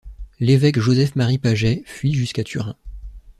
[0.39, 2.75] L'évêque Joseph-Marie Paget fuit jusqu'à Turin.